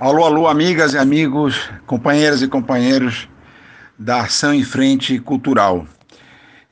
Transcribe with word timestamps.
Alô, 0.00 0.24
alô, 0.24 0.48
amigas 0.48 0.94
e 0.94 0.98
amigos, 0.98 1.68
companheiras 1.86 2.40
e 2.40 2.48
companheiros 2.48 3.28
da 3.98 4.22
Ação 4.22 4.54
em 4.54 4.64
Frente 4.64 5.18
Cultural. 5.18 5.86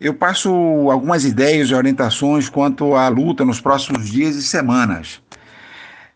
Eu 0.00 0.14
passo 0.14 0.50
algumas 0.90 1.26
ideias 1.26 1.68
e 1.68 1.74
orientações 1.74 2.48
quanto 2.48 2.94
à 2.94 3.06
luta 3.08 3.44
nos 3.44 3.60
próximos 3.60 4.08
dias 4.08 4.34
e 4.34 4.42
semanas. 4.42 5.20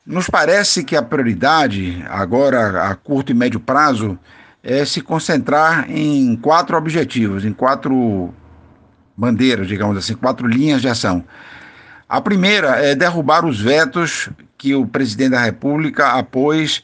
Nos 0.06 0.26
parece 0.30 0.82
que 0.84 0.96
a 0.96 1.02
prioridade, 1.02 2.02
agora 2.08 2.84
a 2.84 2.94
curto 2.94 3.30
e 3.30 3.34
médio 3.34 3.60
prazo, 3.60 4.18
é 4.62 4.82
se 4.86 5.02
concentrar 5.02 5.90
em 5.90 6.34
quatro 6.36 6.78
objetivos, 6.78 7.44
em 7.44 7.52
quatro 7.52 8.32
bandeiras, 9.14 9.68
digamos 9.68 9.98
assim, 9.98 10.14
quatro 10.14 10.46
linhas 10.46 10.80
de 10.80 10.88
ação. 10.88 11.22
A 12.08 12.22
primeira 12.22 12.68
é 12.82 12.94
derrubar 12.94 13.44
os 13.44 13.60
vetos 13.60 14.30
que 14.56 14.74
o 14.74 14.86
presidente 14.86 15.32
da 15.32 15.44
República 15.44 16.12
apôs 16.12 16.82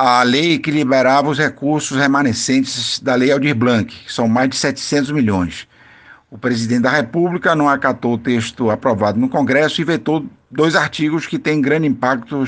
a 0.00 0.22
lei 0.22 0.60
que 0.60 0.70
liberava 0.70 1.28
os 1.28 1.38
recursos 1.38 1.98
remanescentes 1.98 3.00
da 3.00 3.16
Lei 3.16 3.32
Aldir 3.32 3.56
Blanc, 3.56 3.92
que 3.92 4.12
são 4.12 4.28
mais 4.28 4.48
de 4.48 4.54
700 4.54 5.10
milhões. 5.10 5.66
O 6.30 6.38
presidente 6.38 6.82
da 6.82 6.90
República 6.90 7.56
não 7.56 7.68
acatou 7.68 8.14
o 8.14 8.18
texto 8.18 8.70
aprovado 8.70 9.18
no 9.18 9.28
Congresso 9.28 9.80
e 9.80 9.84
vetou 9.84 10.24
dois 10.48 10.76
artigos 10.76 11.26
que 11.26 11.36
têm 11.36 11.60
grande 11.60 11.88
impacto, 11.88 12.44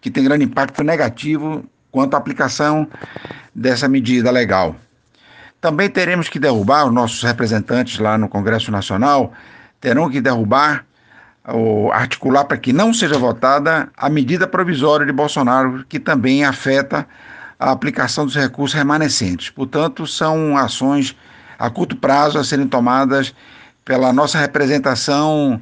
que 0.00 0.10
têm 0.10 0.24
grande 0.24 0.44
impacto 0.44 0.82
negativo 0.82 1.64
quanto 1.92 2.14
à 2.14 2.18
aplicação 2.18 2.88
dessa 3.54 3.88
medida 3.88 4.28
legal. 4.32 4.74
Também 5.60 5.88
teremos 5.88 6.28
que 6.28 6.40
derrubar, 6.40 6.88
os 6.88 6.92
nossos 6.92 7.22
representantes 7.22 8.00
lá 8.00 8.18
no 8.18 8.28
Congresso 8.28 8.72
Nacional 8.72 9.32
terão 9.80 10.10
que 10.10 10.20
derrubar 10.20 10.84
articular 11.92 12.44
para 12.44 12.56
que 12.56 12.72
não 12.72 12.92
seja 12.92 13.18
votada 13.18 13.88
a 13.96 14.08
medida 14.08 14.46
provisória 14.46 15.06
de 15.06 15.12
Bolsonaro, 15.12 15.84
que 15.88 15.98
também 15.98 16.44
afeta 16.44 17.06
a 17.58 17.70
aplicação 17.70 18.24
dos 18.24 18.34
recursos 18.34 18.76
remanescentes. 18.76 19.50
Portanto, 19.50 20.06
são 20.06 20.56
ações 20.56 21.16
a 21.58 21.68
curto 21.68 21.96
prazo 21.96 22.38
a 22.38 22.44
serem 22.44 22.66
tomadas 22.66 23.34
pela 23.84 24.12
nossa 24.12 24.38
representação 24.38 25.60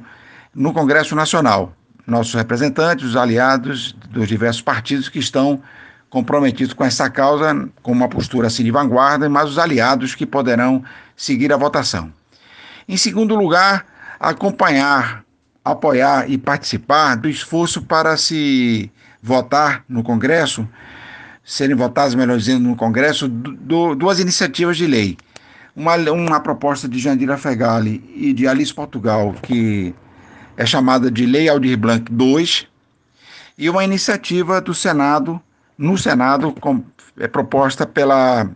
no 0.55 0.71
Congresso 0.71 1.15
Nacional. 1.15 1.73
Nossos 2.07 2.33
representantes, 2.33 3.05
os 3.05 3.15
aliados 3.15 3.93
dos 4.09 4.27
diversos 4.27 4.61
partidos 4.61 5.09
que 5.09 5.19
estão 5.19 5.61
comprometidos 6.09 6.73
com 6.73 6.83
essa 6.83 7.09
causa, 7.09 7.69
com 7.83 7.91
uma 7.91 8.07
postura 8.07 8.47
assim 8.47 8.63
de 8.63 8.71
vanguarda, 8.71 9.29
mas 9.29 9.49
os 9.49 9.59
aliados 9.59 10.15
que 10.15 10.25
poderão 10.25 10.83
seguir 11.15 11.53
a 11.53 11.57
votação. 11.57 12.11
Em 12.87 12.97
segundo 12.97 13.35
lugar, 13.35 13.85
acompanhar 14.19 15.23
apoiar 15.63 16.29
e 16.29 16.37
participar 16.37 17.15
do 17.15 17.29
esforço 17.29 17.81
para 17.81 18.15
se 18.17 18.91
votar 19.21 19.83
no 19.87 20.03
Congresso, 20.03 20.67
serem 21.43 21.75
votadas, 21.75 22.15
melhor 22.15 22.37
dizendo, 22.37 22.67
no 22.67 22.75
Congresso, 22.75 23.27
do, 23.27 23.95
duas 23.95 24.19
iniciativas 24.19 24.77
de 24.77 24.87
lei. 24.87 25.17
Uma, 25.75 25.95
uma 26.11 26.39
proposta 26.39 26.87
de 26.87 26.99
Jandira 26.99 27.37
Fegali 27.37 28.03
e 28.15 28.33
de 28.33 28.47
Alice 28.47 28.73
Portugal, 28.73 29.35
que 29.41 29.93
é 30.57 30.65
chamada 30.65 31.09
de 31.09 31.25
Lei 31.25 31.47
Aldir 31.47 31.77
Blanc 31.77 32.11
II, 32.11 32.67
e 33.57 33.69
uma 33.69 33.83
iniciativa 33.83 34.61
do 34.61 34.73
Senado, 34.73 35.41
no 35.77 35.97
Senado, 35.97 36.53
com, 36.59 36.83
é 37.17 37.27
proposta 37.27 37.85
pela 37.85 38.49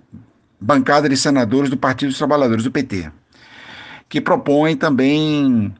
bancada 0.60 1.10
de 1.10 1.18
senadores 1.18 1.70
do 1.70 1.78
Partido 1.78 2.10
dos 2.10 2.18
Trabalhadores, 2.18 2.64
do 2.64 2.72
PT, 2.72 3.12
que 4.08 4.22
propõe 4.22 4.78
também 4.78 5.74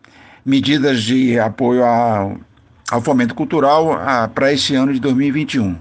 medidas 0.46 1.02
de 1.04 1.40
apoio 1.40 1.84
ao, 1.84 2.38
ao 2.92 3.02
fomento 3.02 3.34
cultural 3.34 4.00
para 4.34 4.52
este 4.52 4.76
ano 4.76 4.94
de 4.94 5.00
2021. 5.00 5.78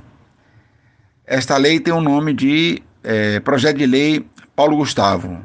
Esta 1.26 1.56
lei 1.56 1.80
tem 1.80 1.92
o 1.92 2.00
nome 2.00 2.32
de 2.32 2.82
é, 3.02 3.40
Projeto 3.40 3.78
de 3.78 3.86
Lei 3.86 4.26
Paulo 4.54 4.76
Gustavo. 4.76 5.38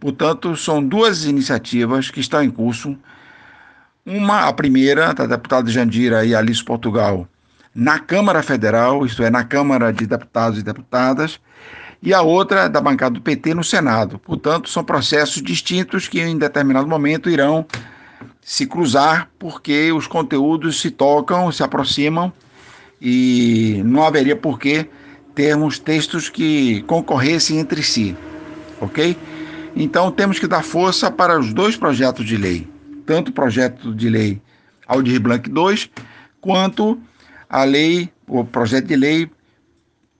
Portanto, 0.00 0.56
são 0.56 0.82
duas 0.82 1.24
iniciativas 1.24 2.10
que 2.10 2.20
estão 2.20 2.42
em 2.42 2.50
curso. 2.50 2.96
Uma, 4.04 4.48
a 4.48 4.52
primeira, 4.52 5.14
da 5.14 5.26
deputada 5.26 5.70
Jandira 5.70 6.24
e 6.24 6.34
Alice 6.34 6.62
Portugal, 6.62 7.26
na 7.74 7.98
Câmara 7.98 8.42
Federal, 8.42 9.04
isto 9.06 9.22
é, 9.22 9.30
na 9.30 9.44
Câmara 9.44 9.92
de 9.92 10.06
Deputados 10.06 10.58
e 10.58 10.62
Deputadas, 10.62 11.40
e 12.02 12.12
a 12.12 12.20
outra 12.20 12.68
da 12.68 12.80
bancada 12.82 13.14
do 13.14 13.20
PT 13.22 13.54
no 13.54 13.64
Senado. 13.64 14.18
Portanto, 14.18 14.68
são 14.68 14.84
processos 14.84 15.42
distintos 15.42 16.06
que 16.06 16.20
em 16.20 16.36
determinado 16.36 16.86
momento 16.86 17.30
irão 17.30 17.66
se 18.44 18.66
cruzar, 18.66 19.30
porque 19.38 19.90
os 19.90 20.06
conteúdos 20.06 20.78
se 20.78 20.90
tocam, 20.90 21.50
se 21.50 21.62
aproximam 21.62 22.30
e 23.00 23.80
não 23.86 24.04
haveria 24.04 24.36
por 24.36 24.58
que 24.58 24.86
termos 25.34 25.78
textos 25.78 26.28
que 26.28 26.82
concorressem 26.82 27.58
entre 27.58 27.82
si, 27.82 28.14
ok? 28.80 29.16
Então 29.74 30.12
temos 30.12 30.38
que 30.38 30.46
dar 30.46 30.62
força 30.62 31.10
para 31.10 31.40
os 31.40 31.54
dois 31.54 31.74
projetos 31.74 32.26
de 32.26 32.36
lei, 32.36 32.68
tanto 33.06 33.30
o 33.30 33.32
projeto 33.32 33.94
de 33.94 34.10
lei 34.10 34.40
Aldir 34.86 35.20
Blanc 35.20 35.48
II, 35.48 35.90
quanto 36.40 37.00
a 37.48 37.64
lei, 37.64 38.10
o 38.28 38.44
projeto 38.44 38.86
de 38.86 38.96
lei 38.96 39.30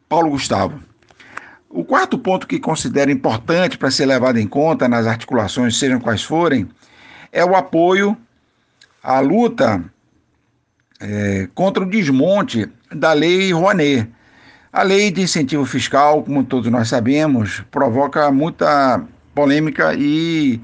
Paulo 0.09 0.31
Gustavo. 0.31 0.81
O 1.69 1.85
quarto 1.85 2.19
ponto 2.19 2.47
que 2.47 2.59
considero 2.59 3.11
importante 3.11 3.77
para 3.77 3.91
ser 3.91 4.07
levado 4.07 4.39
em 4.39 4.47
conta 4.47 4.89
nas 4.89 5.07
articulações, 5.07 5.77
sejam 5.77 6.01
quais 6.01 6.23
forem, 6.23 6.69
é 7.35 7.45
o 7.45 7.57
apoio 7.57 8.17
à 9.03 9.19
luta 9.19 9.85
é, 11.01 11.49
contra 11.53 11.83
o 11.83 11.91
desmonte 11.91 12.71
da 12.91 13.13
Lei 13.13 13.53
Rouanet. 13.53 14.09
A 14.73 14.83
lei 14.83 15.11
de 15.11 15.23
incentivo 15.23 15.67
fiscal, 15.67 16.23
como 16.23 16.45
todos 16.45 16.71
nós 16.71 16.89
sabemos, 16.89 17.63
provoca 17.71 18.31
muita 18.31 19.05
polêmica 19.35 19.95
e 19.95 20.61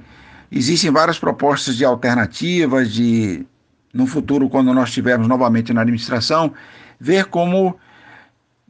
existem 0.51 0.91
várias 0.91 1.19
propostas 1.19 1.77
de 1.77 1.85
alternativas 1.85 2.93
de 2.93 3.45
no 3.93 4.07
futuro, 4.07 4.49
quando 4.49 4.73
nós 4.73 4.89
estivermos 4.89 5.27
novamente 5.27 5.73
na 5.73 5.81
administração, 5.81 6.53
ver 6.99 7.25
como, 7.25 7.77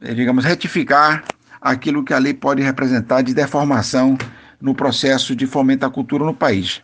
é, 0.01 0.13
digamos, 0.15 0.43
retificar 0.43 1.23
aquilo 1.61 2.03
que 2.03 2.13
a 2.13 2.17
lei 2.17 2.33
pode 2.33 2.63
representar 2.63 3.21
de 3.21 3.31
deformação 3.31 4.17
no 4.59 4.73
processo 4.73 5.35
de 5.35 5.45
fomento 5.45 5.85
à 5.85 5.91
cultura 5.91 6.25
no 6.25 6.33
país. 6.33 6.81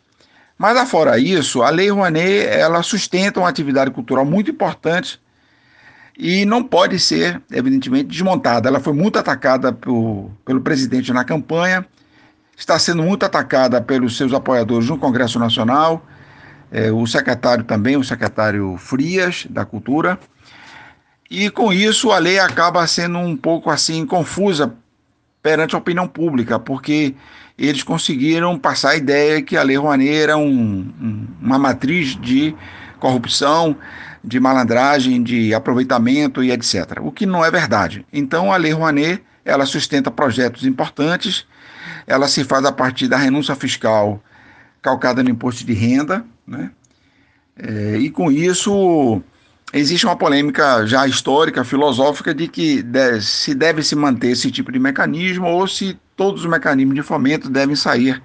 Mas 0.58 0.76
afora 0.76 1.20
isso, 1.20 1.62
a 1.62 1.70
Lei 1.70 1.90
Rouanet, 1.90 2.48
ela 2.48 2.82
sustenta 2.82 3.40
uma 3.40 3.50
atividade 3.50 3.92
cultural 3.92 4.26
muito 4.26 4.50
importante 4.50 5.22
e 6.18 6.46
não 6.46 6.64
pode 6.64 7.00
ser, 7.00 7.40
evidentemente, 7.52 8.06
desmontada. 8.06 8.68
Ela 8.68 8.80
foi 8.80 8.94
muito 8.94 9.20
atacada 9.20 9.72
por, 9.72 10.32
pelo 10.44 10.62
presidente 10.62 11.14
na 11.14 11.24
campanha, 11.24 11.86
está 12.58 12.80
sendo 12.80 13.04
muito 13.04 13.24
atacada 13.24 13.80
pelos 13.80 14.18
seus 14.18 14.34
apoiadores 14.34 14.90
no 14.90 14.98
Congresso 14.98 15.38
Nacional, 15.38 16.04
é, 16.72 16.92
o 16.92 17.06
secretário 17.06 17.64
também, 17.64 17.96
o 17.96 18.04
secretário 18.04 18.76
Frias, 18.78 19.46
da 19.48 19.64
Cultura, 19.64 20.20
e 21.30 21.52
com 21.52 21.72
isso 21.72 22.12
a 22.12 22.18
lei 22.18 22.40
acaba 22.40 22.86
sendo 22.88 23.20
um 23.20 23.38
pouco 23.38 23.70
assim 23.70 24.06
confusa 24.06 24.74
perante 25.42 25.76
a 25.76 25.78
opinião 25.78 26.08
pública, 26.08 26.60
porque 26.60 27.16
eles 27.58 27.84
conseguiram 27.84 28.58
passar 28.58 28.92
a 28.92 28.96
ideia 28.96 29.42
que 29.42 29.58
a 29.58 29.64
Lei 29.64 29.78
Rouanet 29.78 30.16
era 30.16 30.38
um, 30.38 30.94
um, 31.02 31.28
uma 31.42 31.58
matriz 31.58 32.16
de 32.20 32.56
corrupção, 33.00 33.76
de 34.24 34.40
malandragem, 34.40 35.24
de 35.24 35.54
aproveitamento 35.54 36.44
e 36.44 36.52
etc. 36.52 37.00
O 37.02 37.12
que 37.12 37.26
não 37.26 37.44
é 37.44 37.50
verdade. 37.50 38.06
Então 38.12 38.52
a 38.52 38.58
Lei 38.58 38.72
Rouanet 38.72 39.24
ela 39.46 39.66
sustenta 39.66 40.12
projetos 40.12 40.66
importantes, 40.66 41.48
ela 42.06 42.28
se 42.28 42.44
faz 42.44 42.66
a 42.66 42.72
partir 42.72 43.08
da 43.08 43.18
renúncia 43.18 43.56
fiscal 43.56 44.22
calcada 44.82 45.24
no 45.24 45.30
imposto 45.30 45.66
de 45.66 45.74
renda, 45.74 46.26
né? 46.46 46.72
É, 47.58 47.98
e 47.98 48.10
com 48.10 48.32
isso 48.32 49.22
existe 49.74 50.06
uma 50.06 50.16
polêmica 50.16 50.86
já 50.86 51.08
histórica, 51.08 51.64
filosófica, 51.64 52.34
de 52.34 52.48
que 52.48 52.84
se 53.22 53.54
deve 53.54 53.84
se 53.84 53.96
manter 53.96 54.32
esse 54.32 54.50
tipo 54.52 54.72
de 54.72 54.80
mecanismo 54.80 55.48
ou 55.48 55.68
se 55.68 55.98
todos 56.16 56.42
os 56.42 56.50
mecanismos 56.50 56.96
de 56.96 57.02
fomento 57.02 57.50
devem 57.50 57.76
sair 57.76 58.22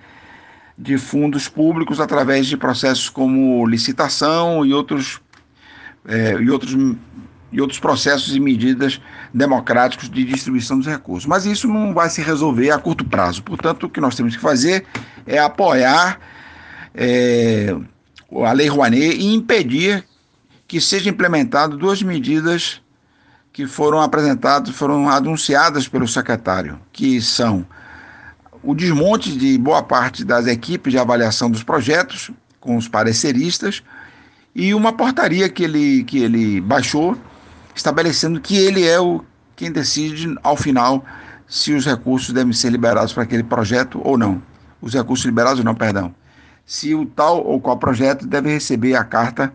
de 0.79 0.97
fundos 0.97 1.49
públicos 1.49 2.01
através 2.01 2.47
de 2.47 2.57
processos 2.57 3.09
como 3.09 3.67
licitação 3.67 4.65
e 4.65 4.73
outros, 4.73 5.21
é, 6.07 6.33
e 6.41 6.51
outros, 6.51 6.75
e 7.53 7.61
outros 7.61 7.79
processos 7.79 8.35
e 8.35 8.41
medidas 8.41 9.01
democráticos 9.35 10.09
de 10.09 10.25
distribuição 10.25 10.79
dos 10.79 10.87
recursos. 10.87 11.27
Mas 11.27 11.45
isso 11.45 11.69
não 11.69 11.93
vai 11.93 12.09
se 12.09 12.23
resolver 12.23 12.71
a 12.71 12.79
curto 12.79 13.05
prazo. 13.05 13.43
Portanto, 13.43 13.85
o 13.85 13.91
que 13.91 14.01
nós 14.01 14.15
temos 14.15 14.35
que 14.35 14.43
fazer 14.43 14.87
é 15.27 15.39
apoiar 15.39 16.19
é, 16.95 17.77
a 18.45 18.53
Lei 18.53 18.69
Rouanet 18.69 19.17
e 19.17 19.35
impedir 19.35 20.05
que 20.73 20.81
sejam 20.81 21.13
implementadas 21.13 21.77
duas 21.77 22.03
medidas 22.03 22.81
que 23.53 23.67
foram 23.67 24.01
apresentadas, 24.01 24.75
foram 24.75 25.07
anunciadas 25.07 25.87
pelo 25.87 26.09
secretário, 26.09 26.81
que 26.91 27.21
são 27.21 27.67
o 28.63 28.75
desmonte 28.75 29.37
de 29.37 29.59
boa 29.59 29.83
parte 29.83 30.25
das 30.25 30.47
equipes 30.47 30.91
de 30.91 30.99
avaliação 30.99 31.51
dos 31.51 31.63
projetos, 31.63 32.31
com 32.59 32.75
os 32.75 32.89
pareceristas, 32.89 33.83
e 34.55 34.73
uma 34.73 34.95
portaria 34.95 35.47
que 35.51 35.63
ele, 35.63 36.05
que 36.05 36.21
ele 36.21 36.59
baixou, 36.63 37.19
estabelecendo 37.75 38.41
que 38.41 38.57
ele 38.57 38.89
é 38.89 38.99
o 38.99 39.23
quem 39.55 39.71
decide 39.71 40.35
ao 40.43 40.57
final 40.57 41.05
se 41.47 41.75
os 41.75 41.85
recursos 41.85 42.33
devem 42.33 42.55
ser 42.55 42.71
liberados 42.71 43.13
para 43.13 43.25
aquele 43.25 43.43
projeto 43.43 44.01
ou 44.03 44.17
não. 44.17 44.43
Os 44.81 44.95
recursos 44.95 45.27
liberados 45.27 45.63
não, 45.63 45.75
perdão. 45.75 46.15
Se 46.65 46.95
o 46.95 47.05
tal 47.05 47.45
ou 47.45 47.61
qual 47.61 47.77
projeto 47.77 48.27
deve 48.27 48.51
receber 48.51 48.95
a 48.95 49.05
carta 49.05 49.53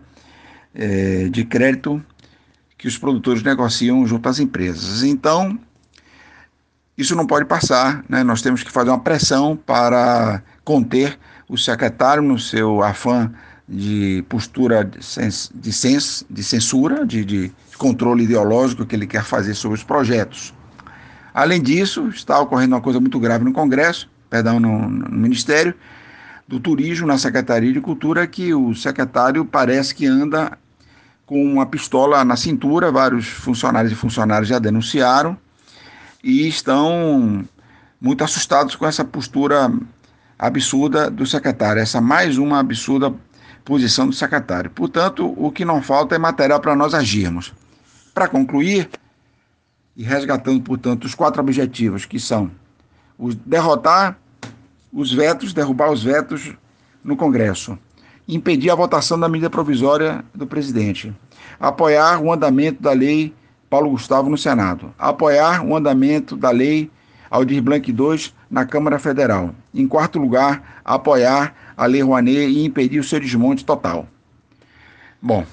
é, 0.78 1.28
de 1.28 1.44
crédito 1.44 2.02
que 2.78 2.86
os 2.86 2.96
produtores 2.96 3.42
negociam 3.42 4.06
junto 4.06 4.28
às 4.28 4.38
empresas. 4.38 5.02
Então, 5.02 5.58
isso 6.96 7.16
não 7.16 7.26
pode 7.26 7.44
passar, 7.44 8.04
né? 8.08 8.22
nós 8.22 8.40
temos 8.40 8.62
que 8.62 8.70
fazer 8.70 8.90
uma 8.90 9.00
pressão 9.00 9.56
para 9.56 10.40
conter 10.64 11.18
o 11.48 11.58
secretário 11.58 12.22
no 12.22 12.38
seu 12.38 12.82
afã 12.82 13.32
de 13.68 14.24
postura 14.28 14.84
de, 14.84 15.00
de 16.30 16.42
censura, 16.44 17.04
de, 17.04 17.24
de 17.24 17.52
controle 17.76 18.24
ideológico 18.24 18.86
que 18.86 18.94
ele 18.94 19.06
quer 19.06 19.24
fazer 19.24 19.54
sobre 19.54 19.76
os 19.76 19.84
projetos. 19.84 20.54
Além 21.34 21.60
disso, 21.60 22.08
está 22.08 22.38
ocorrendo 22.40 22.74
uma 22.74 22.80
coisa 22.80 23.00
muito 23.00 23.18
grave 23.20 23.44
no 23.44 23.52
Congresso, 23.52 24.08
perdão, 24.30 24.58
no, 24.58 24.88
no 24.88 25.10
Ministério 25.10 25.74
do 26.46 26.58
Turismo, 26.58 27.06
na 27.06 27.18
Secretaria 27.18 27.72
de 27.72 27.80
Cultura, 27.80 28.26
que 28.26 28.54
o 28.54 28.74
secretário 28.74 29.44
parece 29.44 29.94
que 29.94 30.06
anda 30.06 30.58
com 31.28 31.44
uma 31.44 31.66
pistola 31.66 32.24
na 32.24 32.36
cintura, 32.36 32.90
vários 32.90 33.28
funcionários 33.28 33.92
e 33.92 33.94
funcionários 33.94 34.48
já 34.48 34.58
denunciaram 34.58 35.36
e 36.24 36.48
estão 36.48 37.44
muito 38.00 38.24
assustados 38.24 38.74
com 38.74 38.86
essa 38.86 39.04
postura 39.04 39.70
absurda 40.38 41.10
do 41.10 41.26
secretário, 41.26 41.82
essa 41.82 42.00
mais 42.00 42.38
uma 42.38 42.58
absurda 42.58 43.14
posição 43.62 44.06
do 44.06 44.14
secretário. 44.14 44.70
Portanto, 44.70 45.34
o 45.36 45.52
que 45.52 45.66
não 45.66 45.82
falta 45.82 46.14
é 46.14 46.18
material 46.18 46.60
para 46.60 46.74
nós 46.74 46.94
agirmos. 46.94 47.52
Para 48.14 48.26
concluir, 48.26 48.88
e 49.94 50.02
resgatando, 50.02 50.62
portanto, 50.62 51.04
os 51.04 51.14
quatro 51.14 51.42
objetivos, 51.42 52.06
que 52.06 52.18
são 52.18 52.50
os 53.18 53.34
derrotar 53.34 54.16
os 54.90 55.12
vetos, 55.12 55.52
derrubar 55.52 55.90
os 55.90 56.02
vetos 56.02 56.54
no 57.04 57.18
Congresso, 57.18 57.78
impedir 58.28 58.70
a 58.70 58.74
votação 58.74 59.18
da 59.18 59.28
medida 59.28 59.48
provisória 59.48 60.22
do 60.34 60.46
presidente, 60.46 61.12
apoiar 61.58 62.20
o 62.20 62.30
andamento 62.30 62.82
da 62.82 62.92
lei 62.92 63.34
Paulo 63.70 63.90
Gustavo 63.90 64.28
no 64.28 64.36
Senado, 64.36 64.94
apoiar 64.98 65.64
o 65.64 65.74
andamento 65.74 66.36
da 66.36 66.50
lei 66.50 66.90
Aldir 67.30 67.62
Blanc 67.62 67.90
II 67.90 68.32
na 68.50 68.64
Câmara 68.64 68.98
Federal. 68.98 69.54
Em 69.74 69.86
quarto 69.86 70.18
lugar, 70.18 70.80
apoiar 70.84 71.54
a 71.76 71.86
Lei 71.86 72.02
Rouanet 72.02 72.50
e 72.50 72.64
impedir 72.64 72.98
o 72.98 73.04
seu 73.04 73.20
desmonte 73.20 73.64
total. 73.64 74.06
Bom, 75.20 75.44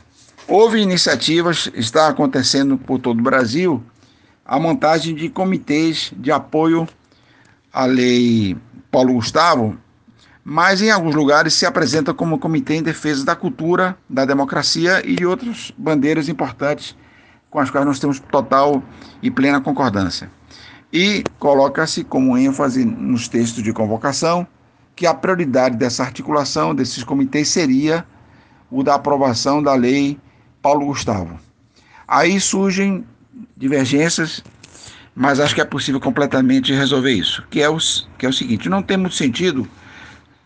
houve 0.47 0.79
iniciativas, 0.79 1.69
está 1.73 2.07
acontecendo 2.07 2.77
por 2.77 2.99
todo 2.99 3.19
o 3.19 3.23
Brasil, 3.23 3.83
a 4.45 4.59
montagem 4.59 5.15
de 5.15 5.27
comitês 5.27 6.13
de 6.15 6.31
apoio 6.31 6.87
à 7.73 7.85
Lei 7.85 8.55
Paulo 8.91 9.13
Gustavo, 9.13 9.77
mas 10.47 10.79
em 10.79 10.91
alguns 10.91 11.15
lugares 11.15 11.55
se 11.55 11.65
apresenta 11.65 12.13
como 12.13 12.37
Comitê 12.37 12.75
em 12.75 12.83
Defesa 12.83 13.25
da 13.25 13.35
Cultura, 13.35 13.97
da 14.07 14.25
Democracia 14.25 15.01
e 15.03 15.15
de 15.15 15.25
outras 15.25 15.73
bandeiras 15.75 16.29
importantes 16.29 16.95
com 17.49 17.59
as 17.59 17.71
quais 17.71 17.83
nós 17.83 17.99
temos 17.99 18.19
total 18.19 18.83
e 19.23 19.31
plena 19.31 19.59
concordância. 19.59 20.29
E 20.93 21.23
coloca-se 21.39 22.03
como 22.03 22.37
ênfase 22.37 22.85
nos 22.85 23.27
textos 23.27 23.63
de 23.63 23.73
convocação 23.73 24.45
que 24.95 25.07
a 25.07 25.15
prioridade 25.15 25.77
dessa 25.77 26.03
articulação 26.03 26.75
desses 26.75 27.03
comitês 27.03 27.47
seria 27.47 28.05
o 28.69 28.83
da 28.83 28.93
aprovação 28.95 29.63
da 29.63 29.73
lei 29.73 30.19
Paulo 30.61 30.85
Gustavo. 30.85 31.39
Aí 32.07 32.39
surgem 32.39 33.03
divergências, 33.57 34.43
mas 35.15 35.39
acho 35.39 35.55
que 35.55 35.61
é 35.61 35.65
possível 35.65 35.99
completamente 35.99 36.71
resolver 36.71 37.13
isso, 37.13 37.43
que 37.49 37.61
é 37.61 37.69
o, 37.69 37.77
que 38.17 38.27
é 38.27 38.29
o 38.29 38.33
seguinte, 38.33 38.69
não 38.69 38.83
tem 38.83 38.95
muito 38.95 39.15
sentido 39.15 39.67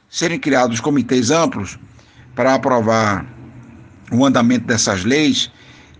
serem 0.09 0.39
criados 0.39 0.79
comitês 0.79 1.31
amplos 1.31 1.77
para 2.35 2.55
aprovar 2.55 3.25
o 4.11 4.25
andamento 4.25 4.65
dessas 4.65 5.03
leis 5.03 5.51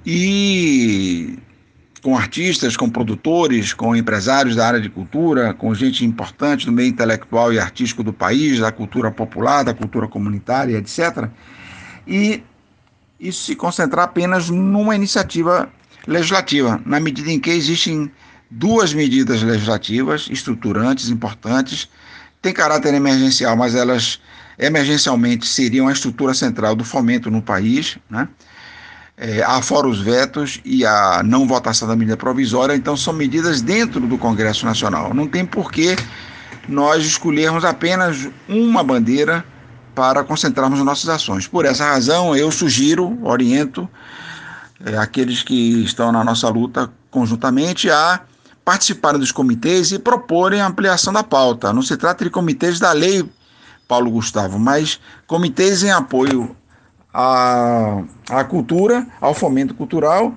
e 0.06 1.38
com 2.02 2.18
artistas, 2.18 2.78
com 2.78 2.90
produtores, 2.90 3.74
com 3.74 3.96
empresários 3.96 4.56
da 4.56 4.66
área 4.66 4.80
de 4.80 4.90
cultura, 4.90 5.54
com 5.54 5.74
gente 5.76 6.06
importante 6.06 6.66
do 6.66 6.72
meio 6.72 6.90
intelectual 6.90 7.54
e 7.54 7.60
artístico 7.60 8.04
do 8.04 8.14
país, 8.14 8.60
da 8.60 8.72
cultura 8.72 9.12
popular, 9.12 9.64
da 9.64 9.74
cultura 9.74 10.08
comunitária, 10.08 10.78
etc. 10.78 11.30
E 12.08 12.42
isso 13.20 13.44
se 13.44 13.56
concentrar 13.56 14.06
apenas 14.06 14.50
numa 14.50 14.96
iniciativa 14.96 15.70
legislativa, 16.08 16.82
na 16.86 17.00
medida 17.00 17.30
em 17.30 17.40
que 17.40 17.50
existem 17.50 18.10
duas 18.50 18.94
medidas 18.94 19.44
legislativas 19.44 20.28
estruturantes, 20.32 21.10
importantes, 21.10 21.90
têm 22.42 22.54
caráter 22.54 22.94
emergencial, 22.94 23.56
mas 23.56 23.76
elas 23.76 24.20
emergencialmente 24.58 25.48
seriam 25.48 25.88
a 25.88 25.92
estrutura 25.92 26.34
central 26.34 26.76
do 26.76 26.84
fomento 26.84 27.32
no 27.32 27.42
país, 27.42 27.98
né? 28.10 28.28
é, 29.20 29.44
afora 29.44 29.86
os 29.86 30.00
vetos 30.00 30.62
e 30.64 30.86
a 30.86 31.22
não 31.24 31.46
votação 31.46 31.88
da 31.88 31.96
medida 31.96 32.16
provisória, 32.16 32.74
então 32.74 32.96
são 32.96 33.14
medidas 33.14 33.62
dentro 33.62 34.00
do 34.00 34.18
Congresso 34.18 34.66
Nacional. 34.66 35.14
Não 35.14 35.28
tem 35.28 35.46
por 35.46 35.72
que 35.72 35.98
nós 36.70 37.06
escolhermos 37.06 37.66
apenas 37.66 38.30
uma 38.48 38.82
bandeira 38.82 39.44
para 39.94 40.24
concentrarmos 40.24 40.80
nossas 40.80 41.10
ações. 41.10 41.46
Por 41.46 41.66
essa 41.66 41.84
razão, 41.84 42.34
eu 42.34 42.50
sugiro, 42.50 43.20
oriento 43.22 43.90
é, 44.86 44.98
aqueles 44.98 45.44
que 45.44 45.84
estão 45.84 46.14
na 46.14 46.24
nossa 46.24 46.48
luta 46.48 46.90
conjuntamente 47.12 47.90
a 47.90 48.22
participarem 48.70 49.20
dos 49.20 49.32
comitês 49.32 49.92
e 49.92 49.98
proporem 49.98 50.62
a 50.62 50.68
ampliação 50.68 51.12
da 51.12 51.24
pauta. 51.24 51.74
Não 51.74 51.82
se 51.82 51.98
trata 51.98 52.24
de 52.24 52.30
comitês 52.30 52.80
da 52.80 52.92
lei 52.92 53.28
Paulo 53.88 54.12
Gustavo, 54.12 54.60
mas 54.60 55.00
comitês 55.26 55.84
em 55.84 55.90
apoio 55.90 56.56
à, 57.12 58.04
à 58.30 58.44
cultura, 58.44 59.08
ao 59.20 59.34
fomento 59.34 59.74
cultural, 59.74 60.32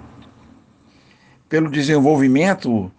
pelo 1.46 1.70
desenvolvimento 1.70 2.90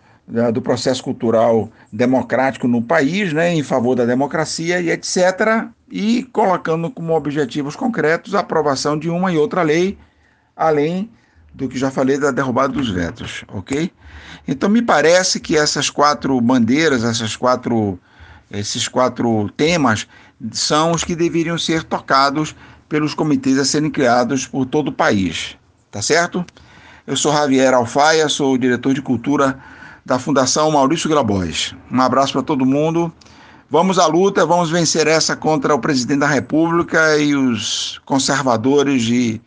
do 0.53 0.61
processo 0.61 1.03
cultural 1.03 1.67
democrático 1.91 2.67
no 2.67 2.83
país, 2.83 3.33
né, 3.33 3.55
em 3.55 3.63
favor 3.63 3.95
da 3.95 4.05
democracia 4.05 4.79
e 4.81 4.91
etc., 4.91 5.65
e 5.89 6.25
colocando 6.31 6.91
como 6.91 7.11
objetivos 7.15 7.75
concretos 7.75 8.35
a 8.35 8.41
aprovação 8.41 8.99
de 8.99 9.09
uma 9.09 9.33
e 9.33 9.37
outra 9.39 9.63
lei, 9.63 9.97
além 10.55 11.09
do 11.53 11.69
que 11.69 11.77
já 11.77 11.91
falei 11.91 12.17
da 12.17 12.31
derrubada 12.31 12.73
dos 12.73 12.89
vetos, 12.89 13.43
ok? 13.47 13.91
Então 14.47 14.69
me 14.69 14.81
parece 14.81 15.39
que 15.39 15.55
essas 15.55 15.89
quatro 15.89 16.39
bandeiras, 16.41 17.03
essas 17.03 17.35
quatro, 17.35 17.99
esses 18.51 18.87
quatro 18.87 19.49
temas 19.55 20.07
são 20.51 20.91
os 20.91 21.03
que 21.03 21.15
deveriam 21.15 21.57
ser 21.57 21.83
tocados 21.83 22.55
pelos 22.89 23.13
comitês 23.13 23.57
a 23.57 23.65
serem 23.65 23.89
criados 23.89 24.45
por 24.47 24.65
todo 24.65 24.89
o 24.89 24.91
país. 24.91 25.55
Tá 25.91 26.01
certo? 26.01 26.43
Eu 27.05 27.15
sou 27.15 27.31
Javier 27.31 27.73
Alfaia, 27.73 28.27
sou 28.27 28.57
diretor 28.57 28.93
de 28.93 29.01
cultura 29.01 29.59
da 30.05 30.17
Fundação 30.17 30.71
Maurício 30.71 31.09
Grabois. 31.09 31.75
Um 31.91 32.01
abraço 32.01 32.33
para 32.33 32.41
todo 32.41 32.65
mundo. 32.65 33.13
Vamos 33.69 33.97
à 33.97 34.05
luta, 34.05 34.45
vamos 34.45 34.69
vencer 34.69 35.07
essa 35.07 35.35
contra 35.35 35.73
o 35.73 35.79
presidente 35.79 36.19
da 36.19 36.27
República 36.27 37.17
e 37.17 37.35
os 37.35 37.99
conservadores 38.05 39.03
e 39.03 39.41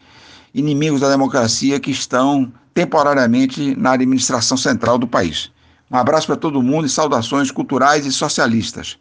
inimigos 0.56 1.02
da 1.02 1.10
democracia 1.10 1.78
que 1.78 1.90
estão 1.90 2.50
temporariamente 2.72 3.76
na 3.76 3.92
administração 3.92 4.56
central 4.56 4.96
do 4.96 5.06
país. 5.06 5.52
Um 5.90 5.96
abraço 5.96 6.26
para 6.26 6.36
todo 6.36 6.62
mundo 6.62 6.86
e 6.86 6.90
saudações 6.90 7.50
culturais 7.50 8.06
e 8.06 8.12
socialistas. 8.12 8.98